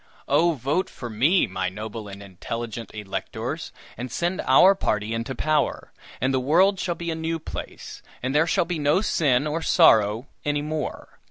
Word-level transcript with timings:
"Oh, 0.27 0.53
vote 0.53 0.89
for 0.89 1.11
me, 1.11 1.45
my 1.45 1.69
noble 1.69 2.07
and 2.07 2.23
intelligent 2.23 2.89
electors, 2.91 3.71
and 3.95 4.11
send 4.11 4.41
our 4.47 4.73
party 4.73 5.13
into 5.13 5.35
power, 5.35 5.91
and 6.19 6.33
the 6.33 6.39
world 6.39 6.79
shall 6.79 6.95
be 6.95 7.11
a 7.11 7.15
new 7.15 7.37
place, 7.37 8.01
and 8.23 8.33
there 8.33 8.47
shall 8.47 8.65
be 8.65 8.79
no 8.79 9.01
sin 9.01 9.45
or 9.45 9.61
sorrow 9.61 10.25
any 10.43 10.63
more! 10.63 11.19